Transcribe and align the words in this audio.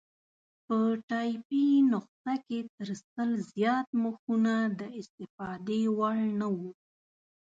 په 0.65 0.77
ټایپي 1.09 1.65
نسخه 1.91 2.33
کې 2.47 2.59
تر 2.75 2.89
سل 3.11 3.29
زیات 3.51 3.87
مخونه 4.03 4.53
د 4.79 4.81
استفادې 4.99 5.81
وړ 5.97 6.17
نه 6.39 6.47
وو. 6.55 6.69